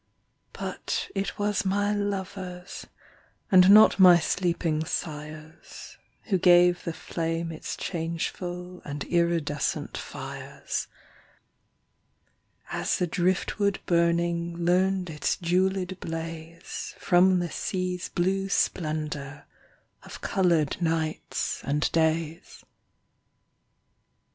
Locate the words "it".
1.13-1.37